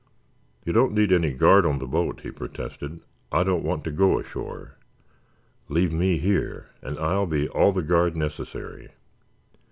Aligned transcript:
"You 0.65 0.73
don't 0.73 0.95
need 0.95 1.11
any 1.11 1.31
guard 1.31 1.63
on 1.63 1.77
the 1.77 1.85
boat," 1.85 2.21
he 2.21 2.31
protested. 2.31 3.01
"I 3.31 3.43
don't 3.43 3.63
want 3.63 3.83
to 3.83 3.91
go 3.91 4.17
ashore. 4.17 4.73
Leave 5.69 5.93
me 5.93 6.17
here 6.17 6.69
and 6.81 6.97
I'll 6.97 7.27
be 7.27 7.47
all 7.47 7.71
the 7.71 7.83
guard 7.83 8.15
necessary." 8.17 8.89